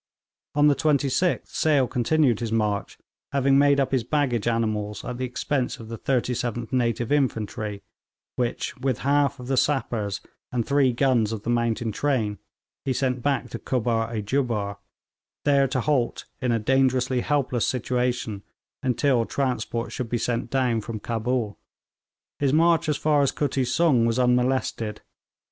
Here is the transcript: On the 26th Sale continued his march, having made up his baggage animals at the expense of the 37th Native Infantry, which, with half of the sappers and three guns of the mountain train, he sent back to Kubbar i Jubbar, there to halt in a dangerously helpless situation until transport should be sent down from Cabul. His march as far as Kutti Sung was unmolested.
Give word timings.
On 0.55 0.65
the 0.67 0.73
26th 0.73 1.49
Sale 1.49 1.87
continued 1.89 2.39
his 2.39 2.51
march, 2.51 2.97
having 3.33 3.59
made 3.59 3.79
up 3.79 3.91
his 3.91 4.03
baggage 4.03 4.47
animals 4.47 5.05
at 5.05 5.19
the 5.19 5.25
expense 5.25 5.77
of 5.77 5.89
the 5.89 5.97
37th 5.99 6.71
Native 6.73 7.11
Infantry, 7.11 7.83
which, 8.35 8.75
with 8.79 8.97
half 9.05 9.39
of 9.39 9.45
the 9.45 9.57
sappers 9.57 10.19
and 10.51 10.65
three 10.65 10.91
guns 10.91 11.31
of 11.31 11.43
the 11.43 11.51
mountain 11.51 11.91
train, 11.91 12.39
he 12.83 12.93
sent 12.93 13.21
back 13.21 13.51
to 13.51 13.59
Kubbar 13.59 14.07
i 14.09 14.21
Jubbar, 14.21 14.79
there 15.45 15.67
to 15.67 15.81
halt 15.81 16.25
in 16.41 16.51
a 16.51 16.57
dangerously 16.57 17.21
helpless 17.21 17.67
situation 17.67 18.41
until 18.81 19.27
transport 19.27 19.91
should 19.91 20.09
be 20.09 20.17
sent 20.17 20.49
down 20.49 20.81
from 20.81 20.99
Cabul. 20.99 21.59
His 22.39 22.51
march 22.53 22.89
as 22.89 22.97
far 22.97 23.21
as 23.21 23.31
Kutti 23.31 23.67
Sung 23.67 24.07
was 24.07 24.17
unmolested. 24.17 25.03